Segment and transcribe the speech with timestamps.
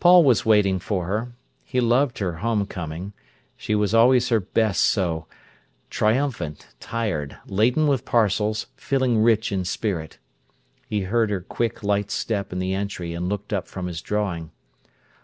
[0.00, 1.30] Paul was waiting for her.
[1.62, 3.12] He loved her home coming.
[3.56, 10.18] She was always her best so—triumphant, tired, laden with parcels, feeling rich in spirit.
[10.88, 14.50] He heard her quick, light step in the entry and looked up from his drawing.